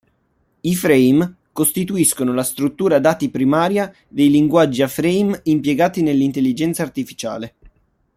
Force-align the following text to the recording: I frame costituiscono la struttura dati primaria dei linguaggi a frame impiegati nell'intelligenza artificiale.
I 0.61 0.73
frame 0.75 1.35
costituiscono 1.51 2.33
la 2.33 2.41
struttura 2.41 2.97
dati 2.97 3.29
primaria 3.29 3.93
dei 4.07 4.31
linguaggi 4.31 4.81
a 4.81 4.87
frame 4.87 5.41
impiegati 5.43 6.01
nell'intelligenza 6.01 6.81
artificiale. 6.81 7.55